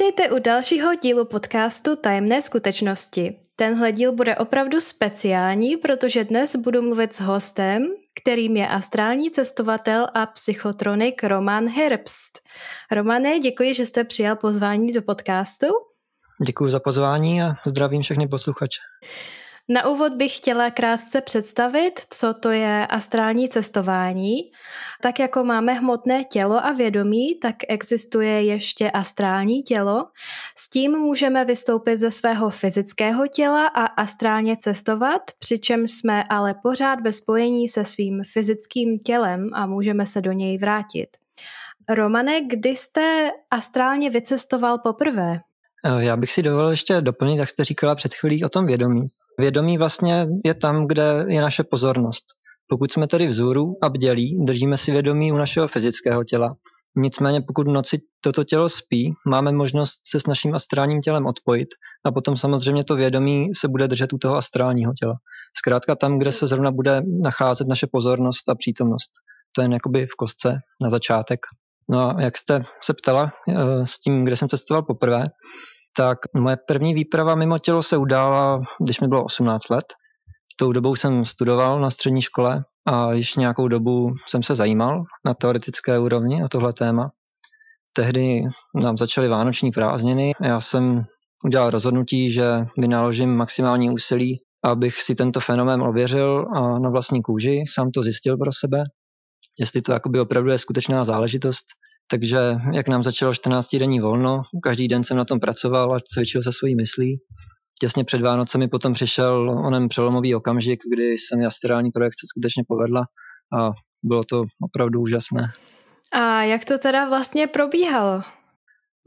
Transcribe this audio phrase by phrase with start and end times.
[0.00, 3.40] Vítejte u dalšího dílu podcastu Tajemné skutečnosti.
[3.56, 7.86] Tenhle díl bude opravdu speciální, protože dnes budu mluvit s hostem,
[8.20, 12.38] kterým je astrální cestovatel a psychotronik Roman Herbst.
[12.90, 15.66] Romane, děkuji, že jste přijal pozvání do podcastu.
[16.46, 18.80] Děkuji za pozvání a zdravím všechny posluchače.
[19.70, 24.36] Na úvod bych chtěla krátce představit, co to je astrální cestování.
[25.02, 30.06] Tak jako máme hmotné tělo a vědomí, tak existuje ještě astrální tělo.
[30.56, 37.00] S tím můžeme vystoupit ze svého fyzického těla a astrálně cestovat, přičemž jsme ale pořád
[37.00, 41.08] ve spojení se svým fyzickým tělem a můžeme se do něj vrátit.
[41.88, 45.40] Romane, kdy jste astrálně vycestoval poprvé?
[45.86, 49.06] Eh, já bych si dovolil ještě doplnit, jak jste říkala před chvílí o tom vědomí.
[49.38, 52.24] Vědomí vlastně je tam, kde je naše pozornost.
[52.68, 56.54] Pokud jsme tedy vzhůru a bdělí, držíme si vědomí u našeho fyzického těla.
[56.96, 61.68] Nicméně pokud v noci toto tělo spí, máme možnost se s naším astrálním tělem odpojit
[62.06, 65.14] a potom samozřejmě to vědomí se bude držet u toho astrálního těla.
[65.56, 69.10] Zkrátka tam, kde se zrovna bude nacházet naše pozornost a přítomnost.
[69.56, 71.40] To je jakoby v kostce na začátek.
[71.90, 75.24] No a jak jste se ptala eh, s tím, kde jsem cestoval poprvé,
[75.96, 79.84] tak moje první výprava mimo tělo se udála, když mi bylo 18 let.
[80.56, 85.34] Tou dobou jsem studoval na střední škole a již nějakou dobu jsem se zajímal na
[85.34, 87.10] teoretické úrovni o tohle téma.
[87.92, 88.42] Tehdy
[88.82, 90.32] nám začaly vánoční prázdniny.
[90.42, 91.02] Já jsem
[91.44, 97.64] udělal rozhodnutí, že vynaložím maximální úsilí, abych si tento fenomén ověřil a na vlastní kůži
[97.74, 98.84] sám to zjistil pro sebe,
[99.60, 101.64] jestli to jakoby opravdu je skutečná záležitost
[102.10, 102.38] takže
[102.72, 106.52] jak nám začalo 14 denní volno, každý den jsem na tom pracoval a cvičil se
[106.52, 107.20] svojí myslí.
[107.80, 113.00] Těsně před Vánocemi potom přišel onen přelomový okamžik, kdy se mi astrální projekce skutečně povedla
[113.58, 113.70] a
[114.02, 115.52] bylo to opravdu úžasné.
[116.12, 118.22] A jak to teda vlastně probíhalo?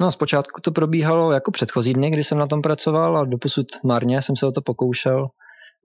[0.02, 4.22] No, zpočátku to probíhalo jako předchozí dny, kdy jsem na tom pracoval a doposud marně
[4.22, 5.28] jsem se o to pokoušel.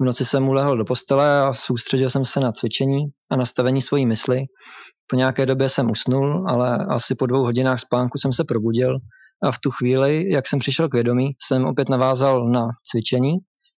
[0.01, 4.07] V noci jsem ulehl do postele a soustředil jsem se na cvičení a nastavení svojí
[4.07, 4.43] mysli.
[5.07, 8.99] Po nějaké době jsem usnul, ale asi po dvou hodinách spánku jsem se probudil
[9.43, 13.37] a v tu chvíli, jak jsem přišel k vědomí, jsem opět navázal na cvičení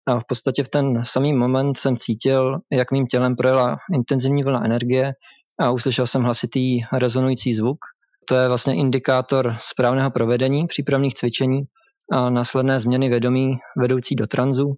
[0.07, 4.65] a v podstatě v ten samý moment jsem cítil, jak mým tělem projela intenzivní vlna
[4.65, 5.13] energie
[5.59, 7.77] a uslyšel jsem hlasitý rezonující zvuk.
[8.29, 11.61] To je vlastně indikátor správného provedení přípravných cvičení
[12.11, 13.51] a následné změny vědomí
[13.81, 14.75] vedoucí do tranzu,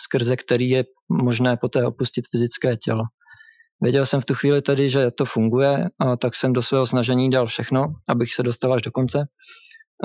[0.00, 0.84] skrze který je
[1.22, 3.02] možné poté opustit fyzické tělo.
[3.82, 7.30] Věděl jsem v tu chvíli tedy, že to funguje, a tak jsem do svého snažení
[7.30, 9.24] dal všechno, abych se dostal až do konce.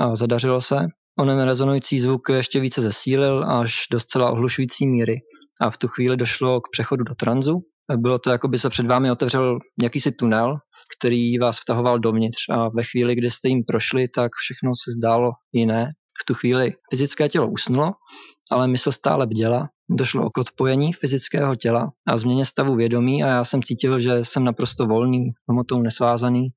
[0.00, 0.76] A zadařilo se.
[1.18, 5.16] Onen rezonující zvuk ještě více zesílil až do zcela ohlušující míry.
[5.60, 7.60] A v tu chvíli došlo k přechodu do tranzu.
[7.96, 10.56] Bylo to, jako by se před vámi otevřel jakýsi tunel,
[10.98, 12.48] který vás vtahoval dovnitř.
[12.50, 15.92] A ve chvíli, kdy jste jim prošli, tak všechno se zdálo jiné.
[16.22, 17.90] V tu chvíli fyzické tělo usnulo
[18.50, 19.68] ale mysl stále bděla.
[19.90, 24.44] Došlo k odpojení fyzického těla a změně stavu vědomí a já jsem cítil, že jsem
[24.44, 26.48] naprosto volný, hmotou nesvázaný.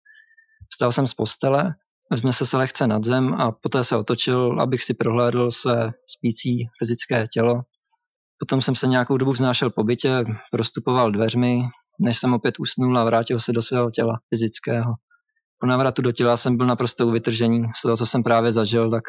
[0.70, 1.76] Vstal jsem z postele,
[2.12, 7.26] vznesl se lehce nad zem a poté se otočil, abych si prohlédl své spící fyzické
[7.34, 7.62] tělo.
[8.40, 11.64] Potom jsem se nějakou dobu vznášel po bytě, prostupoval dveřmi,
[12.00, 14.94] než jsem opět usnul a vrátil se do svého těla fyzického.
[15.60, 17.64] Po návratu do těla jsem byl naprosto u vytržení.
[17.76, 19.04] Z toho, co jsem právě zažil, tak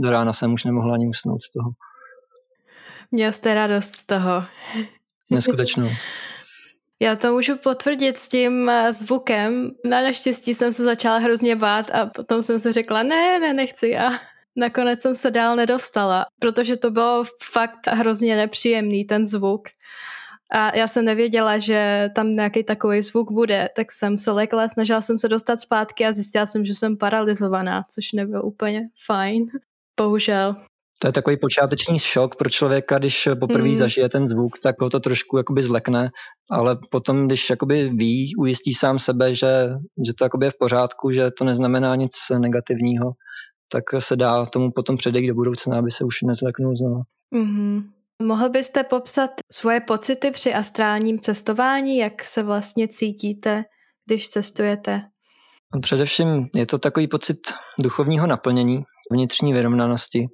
[0.00, 1.70] do rána jsem už nemohl ani usnout z toho.
[3.10, 4.44] Měl jste radost z toho.
[5.30, 5.88] Neskutečnou.
[7.00, 9.70] Já to můžu potvrdit s tím eh, zvukem.
[9.84, 13.98] Na naštěstí jsem se začala hrozně bát a potom jsem se řekla, ne, ne, nechci
[13.98, 14.10] a
[14.56, 19.68] nakonec jsem se dál nedostala, protože to bylo fakt hrozně nepříjemný ten zvuk.
[20.50, 25.00] A já jsem nevěděla, že tam nějaký takový zvuk bude, tak jsem se lekla, snažila
[25.00, 29.46] jsem se dostat zpátky a zjistila jsem, že jsem paralizovaná, což nebylo úplně fajn.
[29.96, 30.56] Bohužel.
[30.98, 33.74] To je takový počáteční šok pro člověka, když poprvé mm.
[33.74, 36.10] zažije ten zvuk, tak ho to trošku jakoby zlekne,
[36.50, 39.68] ale potom, když jakoby ví, ujistí sám sebe, že,
[40.06, 43.12] že to jakoby je v pořádku, že to neznamená nic negativního,
[43.72, 47.02] tak se dá tomu potom předejít do budoucna, aby se už nezleknul znovu.
[47.34, 47.82] Mm-hmm.
[48.22, 53.64] Mohl byste popsat svoje pocity při astrálním cestování, jak se vlastně cítíte,
[54.06, 55.02] když cestujete?
[55.80, 57.36] Především je to takový pocit
[57.80, 58.82] duchovního naplnění,
[59.12, 60.26] vnitřní vyrovnanosti,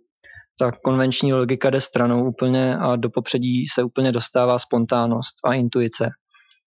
[0.59, 6.11] ta konvenční logika jde stranou úplně a do popředí se úplně dostává spontánnost a intuice.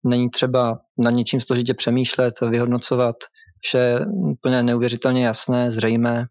[0.05, 3.17] Není třeba na něčím složitě přemýšlet, vyhodnocovat,
[3.61, 6.25] vše je úplně neuvěřitelně jasné, zřejmé.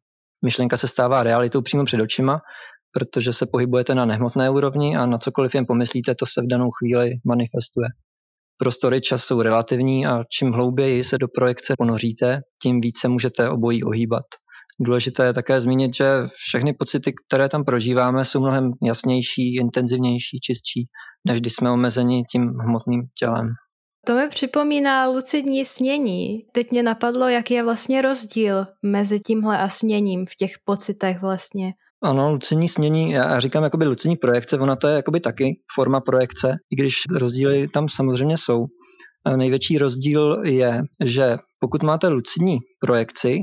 [0.45, 2.39] Myšlenka se stává realitou přímo před očima,
[2.91, 6.69] protože se pohybujete na nehmotné úrovni a na cokoliv jen pomyslíte, to se v danou
[6.71, 7.87] chvíli manifestuje.
[8.57, 13.83] Prostory čas jsou relativní a čím hlouběji se do projekce ponoříte, tím více můžete obojí
[13.83, 14.25] ohýbat
[14.79, 20.87] Důležité je také zmínit, že všechny pocity, které tam prožíváme, jsou mnohem jasnější, intenzivnější, čistší,
[21.27, 23.47] než když jsme omezeni tím hmotným tělem.
[24.05, 26.39] To mi připomíná lucidní snění.
[26.51, 31.73] Teď mě napadlo, jaký je vlastně rozdíl mezi tímhle a sněním v těch pocitech vlastně.
[32.03, 36.55] Ano, lucidní snění, já říkám jakoby lucidní projekce, ona to je jakoby taky forma projekce,
[36.71, 38.65] i když rozdíly tam samozřejmě jsou.
[39.25, 43.39] A největší rozdíl je, že pokud máte lucidní projekci,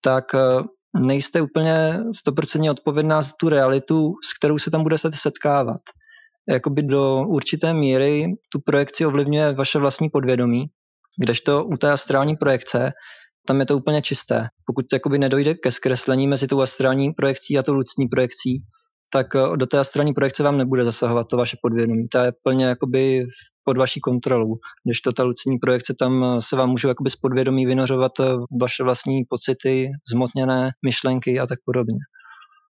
[0.00, 0.62] tak eh,
[1.06, 5.80] nejste úplně stoprocentně odpovědná za tu realitu, s kterou se tam budete setkávat.
[6.48, 10.64] Jakoby do určité míry tu projekci ovlivňuje vaše vlastní podvědomí,
[11.18, 12.92] kdežto u té astrální projekce
[13.46, 14.48] tam je to úplně čisté.
[14.66, 18.62] Pokud jakoby nedojde ke zkreslení mezi tou astrální projekcí a tou lucidní projekcí,
[19.12, 22.04] tak eh, do té astrální projekce vám nebude zasahovat to vaše podvědomí.
[22.12, 23.26] Ta je plně jakoby
[23.64, 24.56] pod vaší kontrolou.
[24.84, 28.24] Když to ta lucidní projekce, tam eh, se vám můžou jakoby z podvědomí vynořovat eh,
[28.60, 31.98] vaše vlastní pocity, zmotněné myšlenky a tak podobně.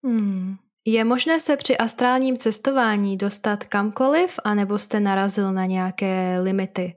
[0.06, 0.56] Hmm.
[0.86, 6.94] Je možné se při astrálním cestování dostat kamkoliv, anebo jste narazil na nějaké limity?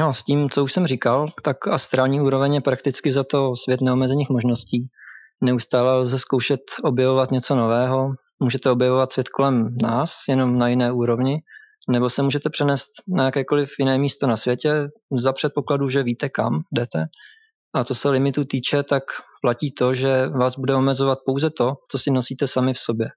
[0.00, 3.80] No, s tím, co už jsem říkal, tak astrální úroveň je prakticky za to svět
[3.80, 4.88] neomezených možností.
[5.40, 8.08] Neustále lze zkoušet objevovat něco nového,
[8.40, 11.38] můžete objevovat svět kolem nás, jenom na jiné úrovni,
[11.90, 14.88] nebo se můžete přenést na jakékoliv jiné místo na světě
[15.18, 17.04] za předpokladu, že víte, kam jdete.
[17.74, 19.02] A co se limitu týče, tak
[19.42, 23.08] platí to, že vás bude omezovat pouze to, co si nosíte sami v sobě.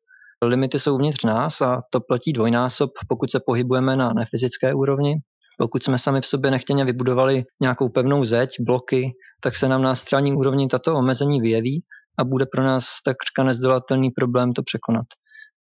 [0.44, 5.16] Limity jsou uvnitř nás a to platí dvojnásob, pokud se pohybujeme na nefyzické úrovni.
[5.58, 9.12] Pokud jsme sami v sobě nechtěně vybudovali nějakou pevnou zeď, bloky,
[9.42, 11.84] tak se nám na astrální úrovni tato omezení vyjeví
[12.20, 15.06] a bude pro nás takřka nezdolatelný problém to překonat.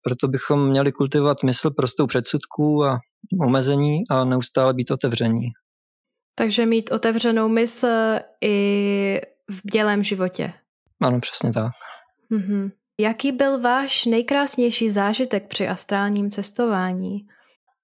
[0.04, 2.98] Proto bychom měli kultivovat mysl prostou předsudků a
[3.40, 5.48] omezení a neustále být otevření.
[6.34, 7.86] Takže mít otevřenou mysl
[8.44, 9.20] i
[9.50, 10.52] v bdělém životě.
[11.02, 11.72] Ano, přesně tak.
[12.32, 12.70] Mm-hmm.
[13.00, 17.18] Jaký byl váš nejkrásnější zážitek při astrálním cestování?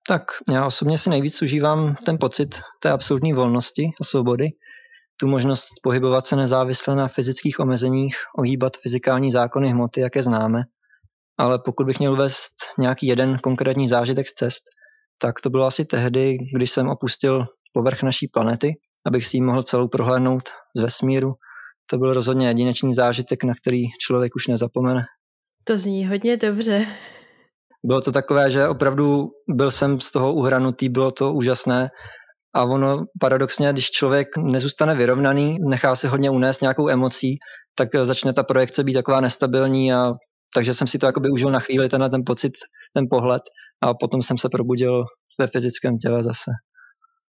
[0.09, 0.23] Tak
[0.53, 4.49] já osobně si nejvíc užívám ten pocit té absolutní volnosti a svobody,
[5.21, 10.63] tu možnost pohybovat se nezávisle na fyzických omezeních, ohýbat fyzikální zákony hmoty, jaké známe.
[11.39, 14.63] Ale pokud bych měl vést nějaký jeden konkrétní zážitek z cest,
[15.19, 18.73] tak to bylo asi tehdy, když jsem opustil povrch naší planety,
[19.07, 20.43] abych si ji mohl celou prohlédnout
[20.77, 21.35] z vesmíru.
[21.91, 25.03] To byl rozhodně jedinečný zážitek, na který člověk už nezapomene.
[25.65, 26.87] To zní hodně dobře.
[27.85, 31.89] Bylo to takové, že opravdu byl jsem z toho uhranutý, bylo to úžasné
[32.55, 37.39] a ono paradoxně, když člověk nezůstane vyrovnaný, nechá se hodně unést nějakou emocí,
[37.75, 40.13] tak začne ta projekce být taková nestabilní a
[40.55, 42.53] takže jsem si to jakoby užil na chvíli, ten, ten pocit,
[42.95, 43.43] ten pohled
[43.81, 45.05] a potom jsem se probudil
[45.39, 46.51] ve fyzickém těle zase.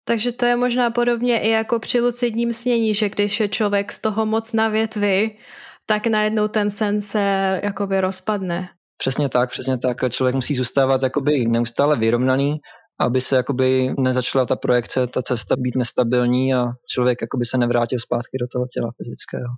[0.03, 3.99] Takže to je možná podobně i jako při lucidním snění, že když je člověk z
[3.99, 5.37] toho moc na větvi,
[5.85, 7.19] tak najednou ten sen se
[7.63, 8.69] jakoby rozpadne.
[8.97, 10.09] Přesně tak, přesně tak.
[10.09, 12.57] Člověk musí zůstávat jakoby neustále vyrovnaný,
[12.99, 17.99] aby se jakoby nezačala ta projekce, ta cesta být nestabilní a člověk jakoby se nevrátil
[17.99, 19.53] zpátky do toho těla fyzického.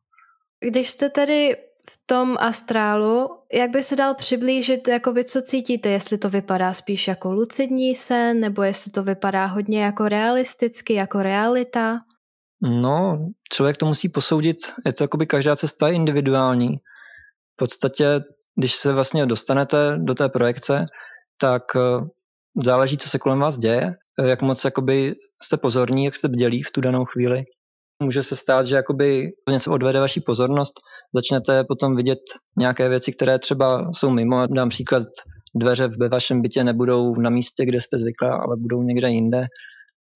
[0.69, 1.56] Když jste tedy
[1.94, 7.08] v tom astrálu, jak by se dal přiblížit, jakoby co cítíte, jestli to vypadá spíš
[7.08, 12.00] jako lucidní sen, nebo jestli to vypadá hodně jako realisticky, jako realita?
[12.62, 16.78] No, člověk to musí posoudit, je to jakoby každá cesta je individuální.
[17.54, 18.06] V podstatě,
[18.56, 20.86] když se vlastně dostanete do té projekce,
[21.42, 22.06] tak eh,
[22.64, 23.95] záleží, co se kolem vás děje,
[24.26, 27.44] jak moc jakoby jste pozorní, jak jste bdělí v tu danou chvíli.
[28.02, 30.74] Může se stát, že jakoby něco odvede vaši pozornost,
[31.16, 32.20] začnete potom vidět
[32.58, 34.48] nějaké věci, které třeba jsou mimo.
[34.48, 35.08] Dám příklad,
[35.56, 39.46] dveře ve vašem bytě nebudou na místě, kde jste zvyklá, ale budou někde jinde.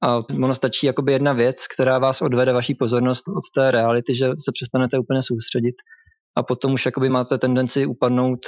[0.03, 4.25] A ono stačí jakoby jedna věc, která vás odvede vaší pozornost od té reality, že
[4.27, 5.75] se přestanete úplně soustředit
[6.37, 8.39] a potom už jakoby máte tendenci upadnout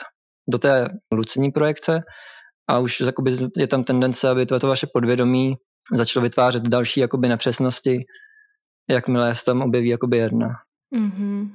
[0.49, 2.01] do té lucidní projekce
[2.69, 5.55] a už jakoby je tam tendence, aby to, to vaše podvědomí
[5.93, 7.99] začalo vytvářet další jakoby nepřesnosti,
[8.89, 10.47] jakmile se tam objeví jakoby jedna.
[10.95, 11.51] Mm-hmm.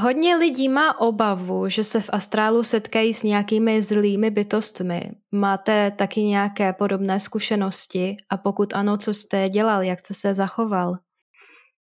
[0.00, 5.10] Hodně lidí má obavu, že se v astrálu setkají s nějakými zlými bytostmi.
[5.32, 8.16] Máte taky nějaké podobné zkušenosti?
[8.30, 10.98] A pokud ano, co jste dělal, jak jste se zachoval?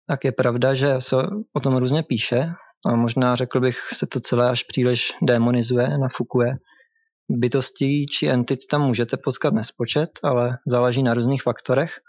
[0.10, 1.16] Tak je pravda, že se
[1.54, 2.50] o tom různě píše.
[2.86, 6.56] A možná řekl bych, se to celé až příliš demonizuje, nafukuje.
[7.30, 11.92] Bytostí či entit tam můžete potkat nespočet, ale záleží na různých faktorech–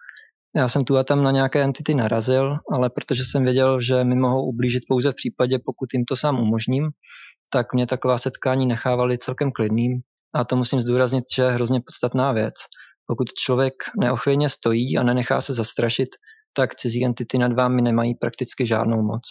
[0.57, 4.15] já jsem tu a tam na nějaké entity narazil, ale protože jsem věděl, že mi
[4.15, 6.91] mohou ublížit pouze v případě, pokud jim to sám umožním,
[7.53, 10.01] tak mě taková setkání nechávaly celkem klidným.
[10.35, 12.55] A to musím zdůraznit, že je hrozně podstatná věc.
[13.07, 16.09] Pokud člověk neochvějně stojí a nenechá se zastrašit,
[16.53, 19.23] tak cizí entity nad vámi nemají prakticky žádnou moc.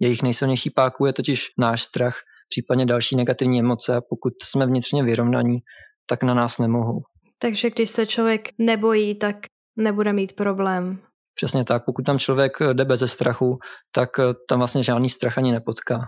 [0.00, 2.16] Jejich nejsilnější páku je totiž náš strach,
[2.48, 5.58] případně další negativní emoce a pokud jsme vnitřně vyrovnaní,
[6.06, 7.00] tak na nás nemohou.
[7.38, 9.36] Takže když se člověk nebojí, tak
[9.76, 10.98] nebude mít problém.
[11.34, 13.58] Přesně tak, pokud tam člověk jde bez strachu,
[13.92, 14.10] tak
[14.48, 16.06] tam vlastně žádný strach ani nepotká.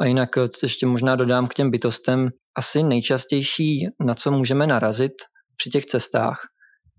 [0.00, 0.28] A jinak
[0.62, 5.12] ještě možná dodám k těm bytostem, asi nejčastější, na co můžeme narazit
[5.56, 6.40] při těch cestách,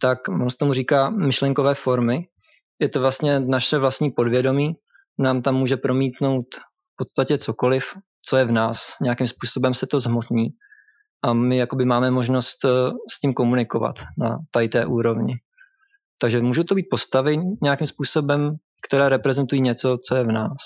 [0.02, 2.28] tak on se tomu říká myšlenkové formy.
[2.80, 4.74] Je to vlastně naše vlastní podvědomí,
[5.20, 7.86] nám tam může promítnout v podstatě cokoliv,
[8.26, 8.96] co je v nás.
[9.02, 10.48] Nějakým způsobem se to zhmotní
[11.24, 12.70] a my jakoby máme možnost eh,
[13.14, 15.36] s tím komunikovat na tady té úrovni.
[16.18, 18.56] Takže můžou to být postavy nějakým způsobem,
[18.88, 20.58] které reprezentují něco, co je v nás.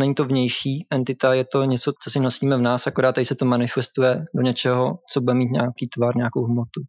[0.00, 3.34] Není to vnější entita, je to něco, co si nosíme v nás, akorát tady se
[3.34, 6.80] to manifestuje do něčeho, co bude mít nějaký tvar, nějakou hmotu.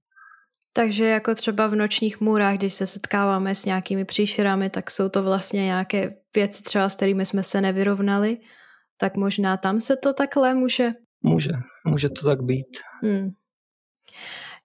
[0.74, 5.24] Takže jako třeba v nočních můrách, když se setkáváme s nějakými příšerami, tak jsou to
[5.24, 8.38] vlastně nějaké věci třeba, s kterými jsme se nevyrovnali,
[8.98, 10.90] tak možná tam se to takhle může...
[11.24, 11.52] Může,
[11.86, 12.68] může to tak být.
[13.02, 13.30] Hmm.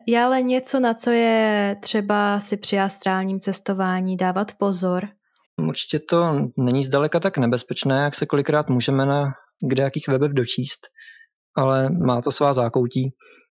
[0.06, 5.08] Je ale něco, na co je třeba si při astrálním cestování dávat pozor?
[5.68, 9.24] Určitě to není zdaleka tak nebezpečné, jak se kolikrát můžeme na
[9.68, 10.86] kde jakých webech dočíst,
[11.56, 13.10] ale má to svá zákoutí.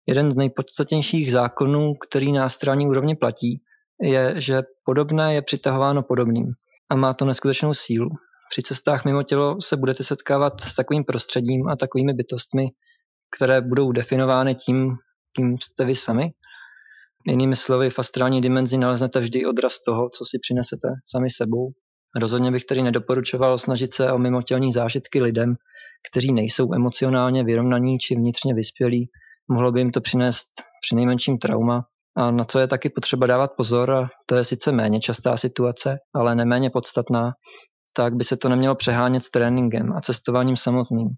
[0.09, 3.63] Jeden z nejpodstatnějších zákonů, který na astrální úrovni platí,
[4.03, 6.47] je, že podobné je přitahováno podobným
[6.91, 8.09] a má to neskutečnou sílu.
[8.51, 12.69] Při cestách mimo tělo se budete setkávat s takovým prostředím a takovými bytostmi,
[13.37, 14.97] které budou definovány tím,
[15.37, 16.33] kým jste vy sami.
[17.27, 21.73] Jinými slovy, v astrální dimenzi naleznete vždy odraz toho, co si přinesete sami sebou.
[22.21, 25.55] Rozhodně bych tedy nedoporučoval snažit se o mimotělní zážitky lidem,
[26.11, 29.09] kteří nejsou emocionálně vyrovnaní či vnitřně vyspělí
[29.53, 30.49] mohlo by jim to přinést
[30.87, 31.85] při nejmenším trauma.
[32.17, 35.99] A na co je taky potřeba dávat pozor, a to je sice méně častá situace,
[36.15, 37.33] ale neméně podstatná,
[37.93, 41.09] tak by se to nemělo přehánět s tréninkem a cestováním samotným.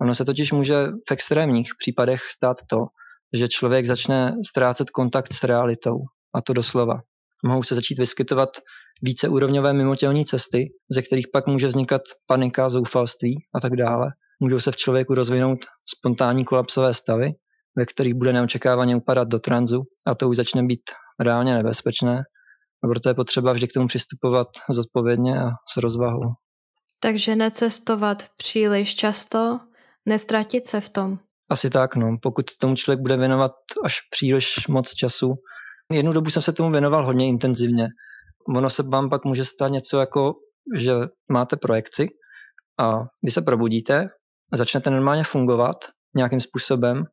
[0.00, 2.76] Ono se totiž může v extrémních případech stát to,
[3.36, 5.96] že člověk začne ztrácet kontakt s realitou,
[6.34, 6.94] a to doslova.
[7.44, 8.48] Mohou se začít vyskytovat
[9.02, 14.06] víceúrovňové mimotělní cesty, ze kterých pak může vznikat panika, zoufalství a tak dále.
[14.40, 15.58] Můžou se v člověku rozvinout
[15.96, 17.32] spontánní kolapsové stavy,
[17.76, 22.22] ve kterých bude neočekávaně upadat do tranzu a to už začne být reálně nebezpečné.
[22.84, 26.32] A proto je potřeba vždy k tomu přistupovat zodpovědně a s rozvahou.
[27.00, 29.60] Takže necestovat příliš často,
[30.06, 31.18] nestratit se v tom.
[31.50, 32.16] Asi tak, no.
[32.22, 33.52] Pokud tomu člověk bude věnovat
[33.84, 35.34] až příliš moc času.
[35.92, 37.88] Jednu dobu jsem se tomu věnoval hodně intenzivně.
[38.56, 40.34] Ono se vám pak může stát něco jako,
[40.76, 40.92] že
[41.32, 42.08] máte projekci
[42.80, 44.08] a vy se probudíte,
[44.54, 45.76] začnete normálně fungovat
[46.16, 47.04] nějakým způsobem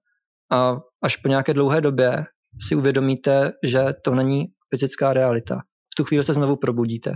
[0.52, 2.24] a až po nějaké dlouhé době
[2.68, 5.56] si uvědomíte, že to není fyzická realita.
[5.94, 7.14] V tu chvíli se znovu probudíte.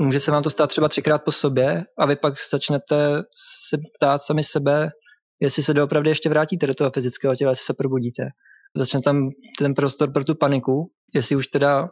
[0.00, 3.22] Může se vám to stát třeba třikrát po sobě a vy pak začnete
[3.70, 4.90] se ptát sami sebe,
[5.40, 8.22] jestli se doopravdy ještě vrátíte do toho fyzického těla, jestli se probudíte.
[8.76, 11.88] Začne tam ten prostor pro tu paniku, jestli už teda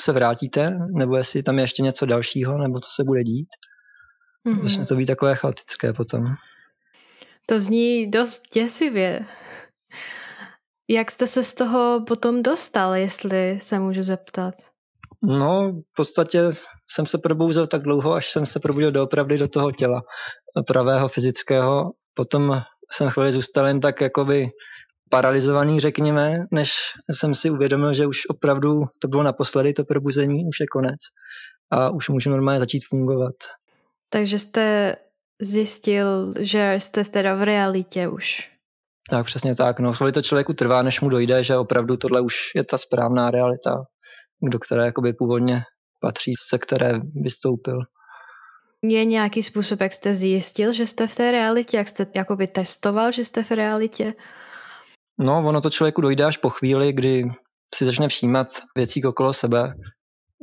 [0.00, 3.48] se vrátíte, nebo jestli tam je ještě něco dalšího, nebo co se bude dít.
[4.48, 4.62] Mm-hmm.
[4.62, 6.24] Začne to být takové chaotické potom.
[7.46, 9.26] To zní dost děsivě.
[10.90, 14.54] Jak jste se z toho potom dostal, jestli se můžu zeptat?
[15.22, 16.42] No, v podstatě
[16.90, 20.02] jsem se probouzel tak dlouho, až jsem se probudil doopravdy do toho těla
[20.66, 21.90] pravého, fyzického.
[22.14, 22.62] Potom
[22.92, 24.50] jsem chvíli zůstal jen tak jakoby
[25.10, 26.72] paralizovaný, řekněme, než
[27.10, 31.00] jsem si uvědomil, že už opravdu to bylo naposledy, to probuzení, už je konec
[31.70, 33.34] a už můžu normálně začít fungovat.
[34.08, 34.96] Takže jste
[35.40, 38.50] zjistil, že jste teda v realitě už.
[39.10, 39.80] Tak přesně tak.
[39.80, 43.30] No, chvíli to člověku trvá, než mu dojde, že opravdu tohle už je ta správná
[43.30, 43.84] realita,
[44.50, 45.62] do které jakoby původně
[46.00, 47.78] patří, se které vystoupil.
[48.88, 53.10] Je nějaký způsob, jak jste zjistil, že jste v té realitě, jak jste jakoby testoval,
[53.10, 54.14] že jste v realitě?
[55.18, 57.24] No, ono to člověku dojde až po chvíli, kdy
[57.74, 59.74] si začne všímat věcí okolo sebe,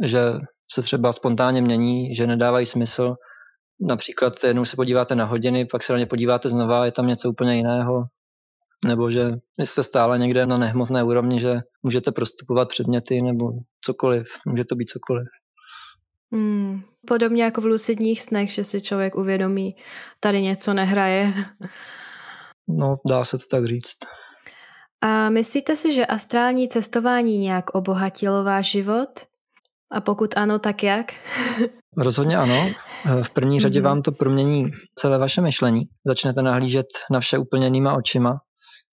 [0.04, 0.20] že
[0.72, 3.16] se třeba spontánně mění, že nedávají smysl.
[3.82, 7.30] Například jednou se podíváte na hodiny, pak se na ně podíváte znova, je tam něco
[7.30, 8.04] úplně jiného
[8.86, 14.66] nebo že jste stále někde na nehmotné úrovni, že můžete prostupovat předměty nebo cokoliv, může
[14.66, 15.28] to být cokoliv.
[16.34, 19.76] Hmm, podobně jako v lucidních snech, že si člověk uvědomí,
[20.20, 21.34] tady něco nehraje.
[22.68, 23.98] No, dá se to tak říct.
[25.02, 29.10] A myslíte si, že astrální cestování nějak obohatilo váš život?
[29.92, 31.14] A pokud ano, tak jak?
[31.98, 32.70] Rozhodně ano.
[33.24, 33.90] V první řadě mhm.
[33.90, 35.84] vám to promění celé vaše myšlení.
[36.08, 38.40] Začnete nahlížet na vše úplně jinýma očima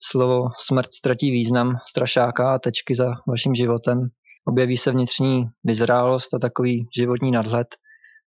[0.03, 4.09] slovo smrt ztratí význam strašáka a tečky za vaším životem.
[4.45, 7.67] Objeví se vnitřní vyzrálost a takový životní nadhled.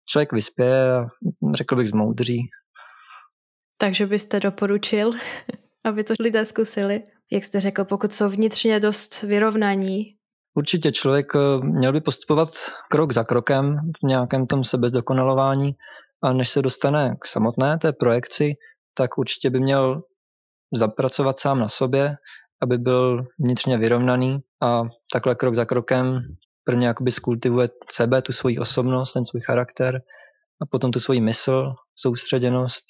[0.10, 1.06] Člověk vyspěje a
[1.54, 2.50] řekl bych zmoudří.
[3.78, 5.12] Takže byste doporučil,
[5.86, 7.04] aby to lidé zkusili?
[7.32, 10.18] Jak jste řekl, pokud jsou vnitřně dost vyrovnaní,
[10.58, 12.50] Určitě člověk eh, měl by postupovat
[12.92, 15.76] krok za krokem v nějakém tom sebezdokonalování
[16.24, 18.54] a než se dostane k samotné té projekci,
[18.94, 20.02] tak určitě by měl
[20.74, 22.16] zapracovat sám na sobě,
[22.62, 24.84] aby byl vnitřně vyrovnaný a
[25.14, 26.22] takhle krok za krokem
[26.64, 30.02] prvně jakoby skultivuje sebe, tu svoji osobnost, ten svůj charakter
[30.62, 32.86] a potom tu svoji mysl, soustředěnost.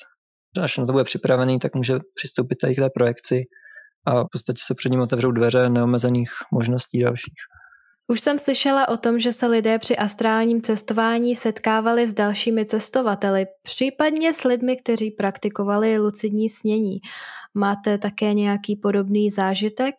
[0.61, 3.43] Až na to bude připravený, tak může přistoupit tady k té projekci
[4.05, 7.33] a v podstatě se před ním otevřou dveře neomezených možností dalších.
[8.09, 13.45] Už jsem slyšela o tom, že se lidé při astrálním cestování setkávali s dalšími cestovateli,
[13.63, 16.97] případně s lidmi, kteří praktikovali lucidní snění.
[17.53, 19.95] Máte také nějaký podobný zážitek?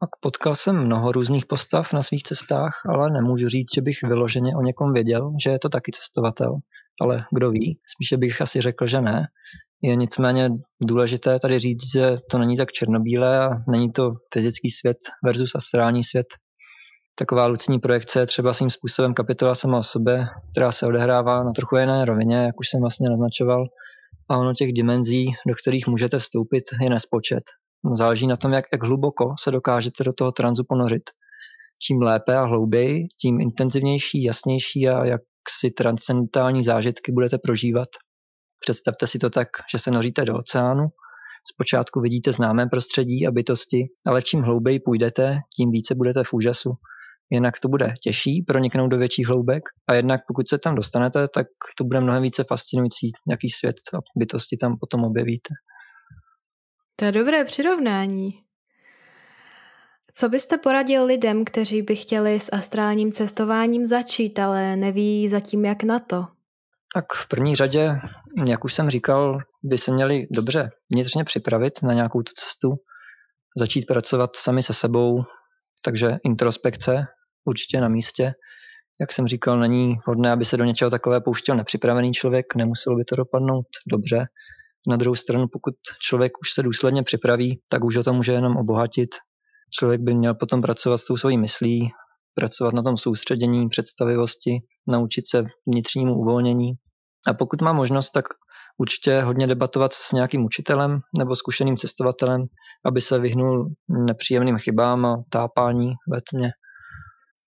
[0.00, 4.56] Tak potkal jsem mnoho různých postav na svých cestách, ale nemůžu říct, že bych vyloženě
[4.56, 6.54] o někom věděl, že je to taky cestovatel.
[7.02, 9.26] Ale kdo ví, spíše bych asi řekl, že ne.
[9.82, 10.50] Je nicméně
[10.82, 16.04] důležité tady říct, že to není tak černobílé a není to fyzický svět versus astrální
[16.04, 16.26] svět.
[17.20, 21.52] Taková lucidní projekce je třeba svým způsobem kapitola sama o sobě, která se odehrává na
[21.52, 23.64] trochu jiné rovině, jak už jsem vlastně naznačoval.
[24.28, 27.42] A ono těch dimenzí, do kterých můžete vstoupit, je nespočet.
[27.92, 31.02] Záleží na tom, jak, jak hluboko se dokážete do toho tranzu ponořit.
[31.86, 35.20] Čím lépe a hlouběji, tím intenzivnější, jasnější a jak
[35.60, 37.88] si transcendentální zážitky budete prožívat.
[38.60, 40.86] Představte si to tak, že se noříte do oceánu,
[41.52, 46.70] zpočátku vidíte známé prostředí a bytosti, ale čím hlouběji půjdete, tím více budete v úžasu.
[47.32, 51.46] Jinak to bude těžší proniknout do větších hloubek a jednak pokud se tam dostanete, tak
[51.78, 55.54] to bude mnohem více fascinující, jaký svět a bytosti tam potom objevíte.
[56.96, 58.30] To je dobré přirovnání.
[60.14, 65.82] Co byste poradil lidem, kteří by chtěli s astrálním cestováním začít, ale neví zatím jak
[65.82, 66.26] na to?
[66.94, 68.00] Tak v první řadě,
[68.46, 72.74] jak už jsem říkal, by se měli dobře vnitřně připravit na nějakou tu cestu,
[73.58, 75.22] začít pracovat sami se sebou,
[75.84, 77.06] takže introspekce
[77.44, 78.32] určitě na místě.
[79.00, 83.04] Jak jsem říkal, není hodné, aby se do něčeho takové pouštěl nepřipravený člověk, nemuselo by
[83.04, 84.26] to dopadnout dobře.
[84.86, 88.56] Na druhou stranu, pokud člověk už se důsledně připraví, tak už ho to může jenom
[88.56, 89.10] obohatit.
[89.78, 91.90] Člověk by měl potom pracovat s tou svojí myslí,
[92.34, 94.58] pracovat na tom soustředění, představivosti,
[94.92, 96.72] naučit se vnitřnímu uvolnění.
[97.26, 98.24] A pokud má možnost, tak
[98.78, 102.44] určitě hodně debatovat s nějakým učitelem nebo zkušeným cestovatelem,
[102.84, 106.50] aby se vyhnul nepříjemným chybám a tápání ve tmě.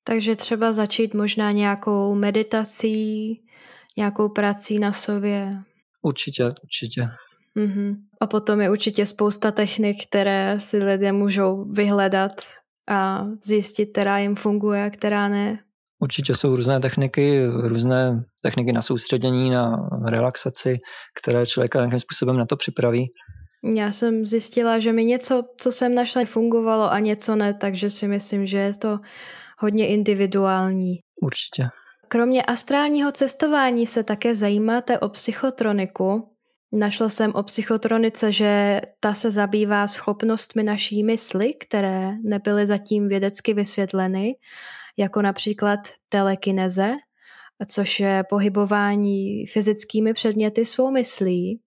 [0.04, 3.42] Takže třeba začít možná nějakou meditací,
[3.98, 5.58] nějakou prací na sobě.
[6.02, 7.08] Určitě, určitě.
[7.58, 7.96] Mm-hmm.
[8.22, 12.32] A potom je určitě spousta technik, které si lidé můžou vyhledat
[12.90, 15.60] a zjistit, která jim funguje a která ne.
[16.00, 20.80] Určitě jsou různé techniky, různé techniky na soustředění, na relaxaci,
[21.22, 23.12] které člověka nějakým způsobem na to připraví.
[23.76, 28.08] Já jsem zjistila, že mi něco, co jsem našla, fungovalo a něco ne, takže si
[28.08, 29.00] myslím, že je to
[29.64, 31.00] hodně individuální.
[31.22, 31.68] Určitě.
[32.08, 36.30] Kromě astrálního cestování se také zajímáte o psychotroniku.
[36.72, 43.54] Našla jsem o psychotronice, že ta se zabývá schopnostmi naší mysli, které nebyly zatím vědecky
[43.54, 44.36] vysvětleny,
[44.98, 46.92] jako například telekineze,
[47.68, 51.62] což je pohybování fyzickými předměty svou myslí.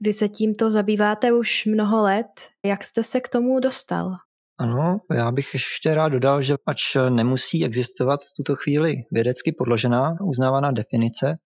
[0.00, 2.50] Vy se tímto zabýváte už mnoho let.
[2.64, 4.10] Jak jste se k tomu dostal?
[4.58, 10.16] Ano, já bych ještě rád dodal, že ač nemusí existovat v tuto chvíli vědecky podložená
[10.22, 11.36] uznávaná definice,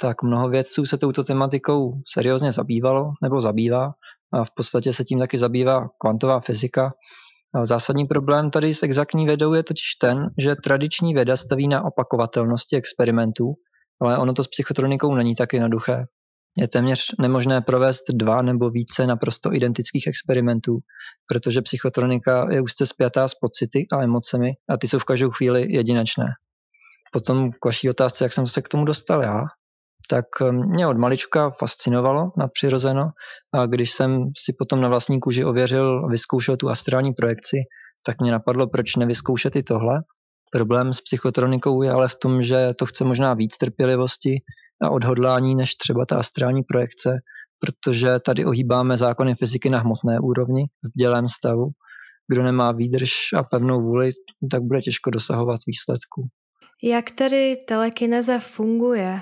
[0.00, 3.92] tak mnoho vědců se touto tematikou seriózně zabývalo nebo zabývá
[4.32, 6.92] a v podstatě se tím taky zabývá kvantová fyzika.
[7.54, 11.84] A zásadní problém tady s exaktní vědou je totiž ten, že tradiční věda staví na
[11.84, 13.54] opakovatelnosti experimentů,
[14.00, 16.04] ale ono to s psychotronikou není tak jednoduché.
[16.56, 20.78] Je téměř nemožné provést dva nebo více naprosto identických experimentů,
[21.26, 25.66] protože psychotronika je úzce spjatá s pocity a emocemi a ty jsou v každou chvíli
[25.68, 26.26] jedinečné.
[27.12, 29.40] Potom k vaší otázce, jak jsem se k tomu dostal já,
[30.10, 33.10] tak eh, mě od malička fascinovalo na přirozeno
[33.54, 37.56] a když jsem si potom na vlastní kůži ověřil a vyzkoušel tu astrální projekci,
[38.06, 40.00] tak mě napadlo, proč nevyzkoušet i tohle.
[40.52, 44.36] Problém s psychotronikou je ale v tom, že to chce možná víc trpělivosti
[44.82, 47.10] a odhodlání než třeba ta astrální projekce,
[47.58, 51.66] protože tady ohýbáme zákony fyziky na hmotné úrovni v dělém stavu.
[52.28, 54.10] Kdo nemá výdrž a pevnou vůli,
[54.50, 56.28] tak bude těžko dosahovat výsledků.
[56.82, 59.20] Jak tedy telekineze funguje?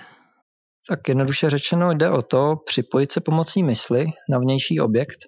[0.89, 5.19] Tak jednoduše řečeno jde o to připojit se pomocí mysli na vnější objekt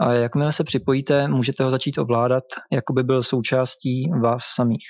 [0.00, 4.84] a jakmile se připojíte, můžete ho začít ovládat, jako by byl součástí vás samých.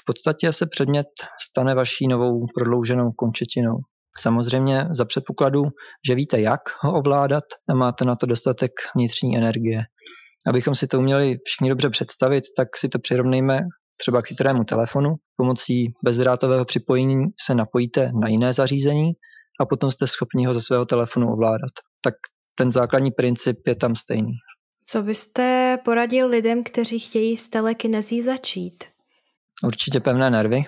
[0.00, 1.06] V podstatě se předmět
[1.50, 3.76] stane vaší novou prodlouženou končetinou.
[4.18, 5.62] Samozřejmě za předpokladu,
[6.08, 9.82] že víte, jak ho ovládat a máte na to dostatek vnitřní energie.
[10.46, 13.60] Abychom si to uměli všichni dobře představit, tak si to přirovnejme
[13.96, 15.10] třeba k chytrému telefonu.
[15.36, 19.12] Pomocí bezdrátového připojení se napojíte na jiné zařízení
[19.60, 21.72] a potom jste schopni ho ze svého telefonu ovládat.
[22.04, 22.14] Tak
[22.54, 24.32] ten základní princip je tam stejný.
[24.84, 28.84] Co byste poradil lidem, kteří chtějí s telekinezí začít?
[29.64, 30.62] Určitě pevné nervy,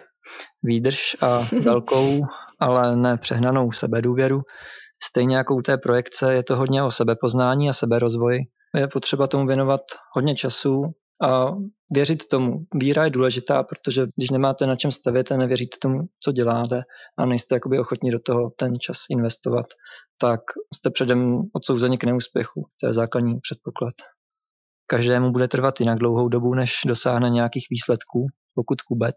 [0.63, 2.21] výdrž a velkou,
[2.61, 4.41] ale ne přehnanou sebedůvěru.
[5.03, 8.41] Stejně jako u té projekce je to hodně o sebepoznání a seberozvoji.
[8.77, 9.81] Je potřeba tomu věnovat
[10.15, 10.83] hodně času
[11.23, 11.51] a
[11.91, 12.53] věřit tomu.
[12.75, 16.83] Víra je důležitá, protože když nemáte na čem stavět a nevěříte tomu, co děláte
[17.19, 19.67] a nejste jakoby ochotní do toho ten čas investovat,
[20.19, 20.41] tak
[20.75, 22.65] jste předem odsouzeni k neúspěchu.
[22.81, 23.95] To je základní předpoklad.
[24.87, 28.27] Každému bude trvat jinak dlouhou dobu, než dosáhne nějakých výsledků,
[28.61, 29.15] pokud vůbec.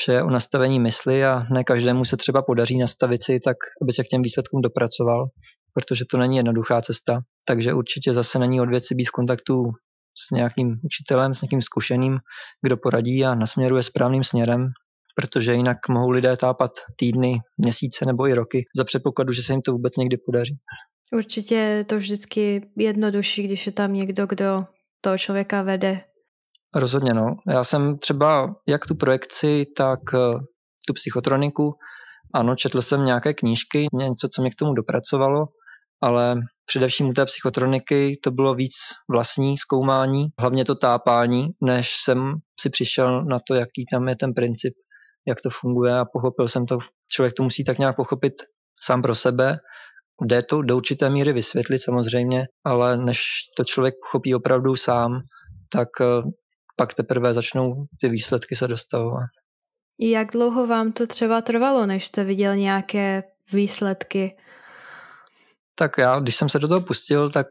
[0.00, 4.04] Vše o nastavení mysli a ne každému se třeba podaří nastavit si tak, aby se
[4.04, 5.26] k těm výsledkům dopracoval,
[5.74, 7.20] protože to není jednoduchá cesta.
[7.48, 9.72] Takže určitě zase není od věci být v kontaktu
[10.18, 12.18] s nějakým učitelem, s někým zkušeným,
[12.62, 14.68] kdo poradí a nasměruje správným směrem,
[15.16, 19.60] protože jinak mohou lidé tápat týdny, měsíce nebo i roky za předpokladu, že se jim
[19.60, 20.56] to vůbec někdy podaří.
[21.12, 24.64] Určitě je to vždycky jednodušší, když je tam někdo, kdo
[25.00, 26.00] toho člověka vede.
[26.76, 27.36] Rozhodně no.
[27.48, 30.38] Já jsem třeba jak tu projekci, tak eh,
[30.86, 31.74] tu psychotroniku,
[32.34, 35.46] ano, četl jsem nějaké knížky, něco, co mě k tomu dopracovalo,
[36.02, 38.74] ale především u té psychotroniky to bylo víc
[39.10, 44.34] vlastní zkoumání, hlavně to tápání, než jsem si přišel na to, jaký tam je ten
[44.34, 44.74] princip,
[45.26, 46.78] jak to funguje a pochopil jsem to.
[47.12, 48.32] Člověk to musí tak nějak pochopit
[48.82, 49.58] sám pro sebe,
[50.24, 53.20] jde to do určité míry vysvětlit samozřejmě, ale než
[53.56, 55.12] to člověk pochopí opravdu sám,
[55.72, 56.22] tak eh,
[56.76, 59.30] pak teprve začnou ty výsledky se dostavovat.
[60.00, 64.36] Jak dlouho vám to třeba trvalo, než jste viděl nějaké výsledky?
[65.74, 67.46] Tak já, když jsem se do toho pustil, tak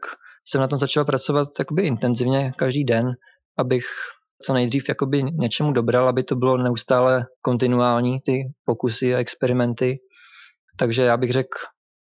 [0.48, 3.06] jsem na tom začal pracovat jakoby intenzivně každý den,
[3.58, 3.84] abych
[4.42, 9.98] co nejdřív jakoby něčemu dobral, aby to bylo neustále kontinuální, ty pokusy a experimenty.
[10.78, 11.58] Takže já bych řekl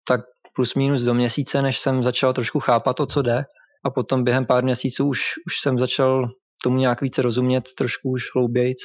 [0.07, 0.21] tak
[0.55, 3.43] plus minus do měsíce, než jsem začal trošku chápat to, co jde.
[3.85, 6.27] A potom během pár měsíců už, už jsem začal
[6.65, 8.77] tomu nějak více rozumět, trošku už hloubějc.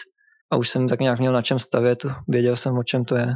[0.53, 3.33] A už jsem tak nějak měl na čem stavět, věděl jsem, o čem to je.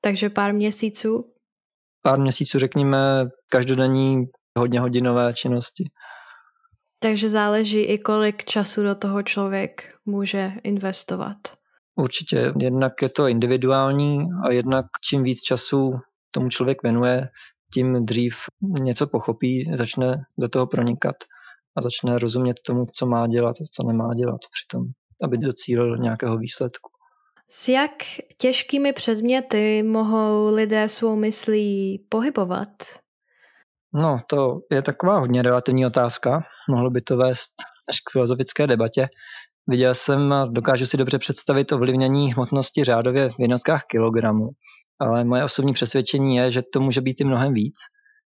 [0.00, 1.32] Takže pár měsíců?
[2.02, 2.98] Pár měsíců, řekněme,
[3.50, 4.24] každodenní
[4.58, 5.84] hodně hodinové činnosti.
[6.98, 11.36] Takže záleží i kolik času do toho člověk může investovat.
[11.96, 12.52] Určitě.
[12.60, 15.92] Jednak je to individuální a jednak čím víc času
[16.30, 17.28] tomu člověk věnuje,
[17.74, 18.36] tím dřív
[18.80, 21.16] něco pochopí, začne do toho pronikat
[21.76, 24.82] a začne rozumět tomu, co má dělat a co nemá dělat přitom,
[25.24, 26.90] aby docílil nějakého výsledku.
[27.48, 27.92] S jak
[28.36, 32.68] těžkými předměty mohou lidé svou myslí pohybovat?
[33.94, 36.42] No, to je taková hodně relativní otázka.
[36.70, 37.50] Mohlo by to vést
[37.88, 39.08] až k filozofické debatě.
[39.66, 44.48] Viděl jsem a dokážu si dobře představit ovlivnění hmotnosti řádově v jednotkách kilogramů,
[45.00, 47.78] ale moje osobní přesvědčení je, že to může být i mnohem víc.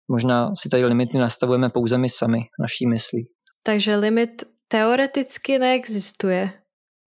[0.09, 3.29] Možná si tady limity nastavujeme pouze my sami, naší myslí.
[3.63, 6.53] Takže limit teoreticky neexistuje.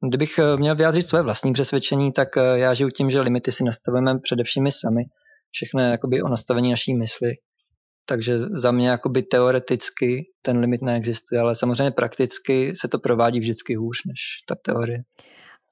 [0.07, 3.63] Kdybych eh, měl vyjádřit své vlastní přesvědčení, tak eh, já žiju tím, že limity si
[3.63, 5.03] nastavujeme především my sami.
[5.51, 7.31] Všechno je jakoby o nastavení naší mysli.
[8.05, 13.75] Takže za mě jakoby teoreticky ten limit neexistuje, ale samozřejmě prakticky se to provádí vždycky
[13.75, 14.99] hůř než ta teorie.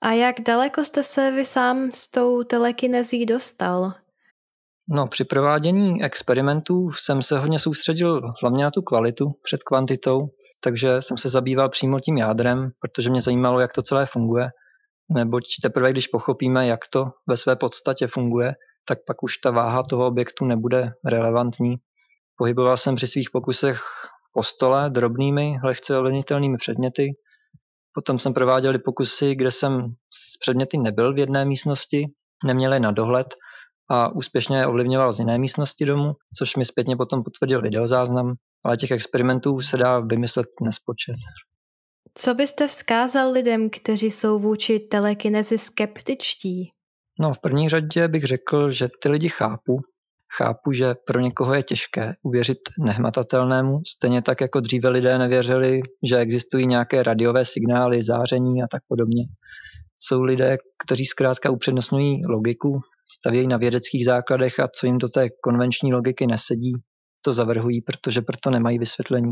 [0.02, 3.94] A jak daleko jste se vy sám s tou telekinezí dostal?
[4.90, 10.28] No, při provádění experimentů jsem se hodně soustředil hlavně na tu kvalitu před kvantitou,
[10.64, 14.50] takže jsem se zabýval přímo tím jádrem, protože mě zajímalo, jak to celé funguje.
[15.10, 18.54] Neboť teprve, když pochopíme, jak to ve své podstatě funguje,
[18.88, 21.76] tak pak už ta váha toho objektu nebude relevantní.
[22.38, 23.82] Pohyboval jsem při svých pokusech
[24.34, 27.10] po stole drobnými, lehce ovlivnitelnými předměty.
[27.94, 32.06] Potom jsem prováděl pokusy, kde jsem s předměty nebyl v jedné místnosti,
[32.46, 33.28] neměli na dohled
[33.94, 38.34] a úspěšně je ovlivňoval z jiné místnosti domu, což mi zpětně potom potvrdil videozáznam,
[38.66, 41.16] ale těch experimentů se dá vymyslet nespočet.
[42.18, 46.70] Co byste vzkázal lidem, kteří jsou vůči telekinezi skeptičtí?
[47.20, 49.80] No, v první řadě bych řekl, že ty lidi chápu.
[50.38, 56.18] Chápu, že pro někoho je těžké uvěřit nehmatatelnému, stejně tak jako dříve lidé nevěřili, že
[56.18, 59.24] existují nějaké radiové signály, záření a tak podobně.
[60.00, 65.28] Jsou lidé, kteří zkrátka upřednostňují logiku, stavějí na vědeckých základech a co jim do té
[65.44, 66.74] konvenční logiky nesedí,
[67.22, 69.32] to zavrhují, protože proto nemají vysvětlení.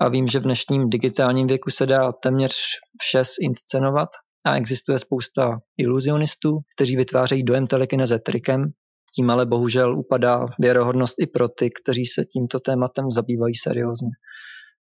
[0.00, 2.56] A vím, že v dnešním digitálním věku se dá téměř
[3.00, 4.08] vše zinscenovat
[4.46, 8.72] a existuje spousta iluzionistů, kteří vytvářejí dojem telekineze trikem,
[9.14, 14.08] Tím ale bohužel upadá věrohodnost i pro ty, kteří se tímto tématem zabývají seriózně.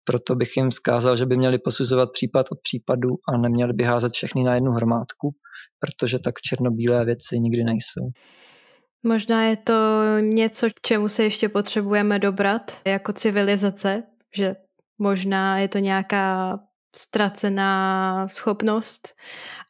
[0.08, 4.12] Proto bych jim vzkázal, že by měli posuzovat případ od případu a neměli by házet
[4.12, 5.30] všechny na jednu hromádku,
[5.78, 8.10] protože tak černobílé věci nikdy nejsou.
[9.02, 9.74] Možná je to
[10.20, 14.02] něco, k čemu se ještě potřebujeme dobrat jako civilizace,
[14.36, 14.56] že
[14.98, 16.58] možná je to nějaká
[16.96, 19.08] ztracená schopnost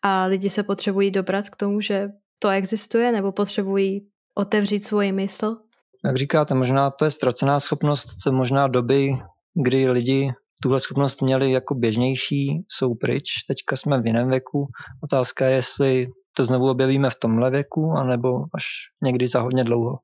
[0.02, 5.56] a lidi se potřebují dobrat k tomu, že to existuje nebo potřebují otevřít svoji mysl?
[6.04, 9.10] Jak říkáte, možná to je ztracená schopnost, možná doby,
[9.54, 10.32] kdy lidi
[10.62, 14.66] tuhle schopnost měli jako běžnější, jsou pryč, teďka jsme v jiném věku.
[15.04, 16.06] Otázka je, jestli
[16.36, 18.64] to znovu objevíme v tomhle věku, anebo až
[19.02, 19.98] někdy za hodně dlouho.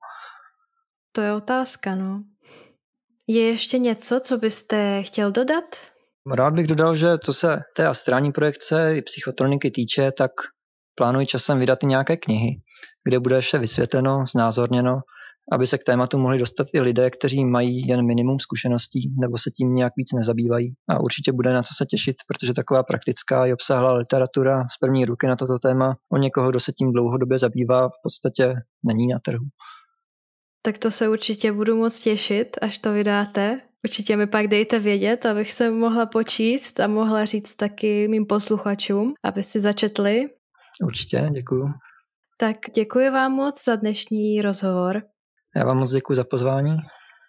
[1.13, 2.23] To je otázka, no.
[3.27, 5.65] Je ještě něco, co byste chtěl dodat?
[6.33, 10.31] Rád bych dodal, že co se té astrální projekce i psychotroniky týče, tak
[10.95, 12.51] plánuji časem vydat i nějaké knihy,
[13.05, 15.01] kde bude vše vysvětleno, znázorněno,
[15.53, 19.51] aby se k tématu mohli dostat i lidé, kteří mají jen minimum zkušeností nebo se
[19.51, 20.75] tím nějak víc nezabývají.
[20.89, 25.05] A určitě bude na co se těšit, protože taková praktická i obsáhlá literatura z první
[25.05, 28.55] ruky na toto téma o někoho, kdo se tím dlouhodobě zabývá, v podstatě
[28.85, 29.45] není na trhu.
[30.63, 33.61] Tak to se určitě budu moc těšit, až to vydáte.
[33.85, 39.15] Určitě mi pak dejte vědět, abych se mohla počíst a mohla říct taky mým posluchačům,
[39.25, 40.27] aby si začetli.
[40.85, 41.69] Určitě, děkuju.
[42.41, 45.03] Tak děkuji vám moc za dnešní rozhovor.
[45.57, 46.77] Já vám moc děkuji za pozvání.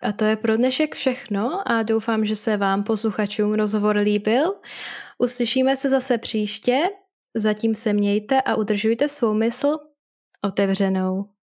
[0.04, 4.54] A to je pro dnešek všechno a doufám, že se vám posluchačům rozhovor líbil.
[5.18, 6.80] Uslyšíme se zase příště,
[7.36, 9.78] zatím se mějte a udržujte svou mysl
[10.42, 11.35] otevřenou.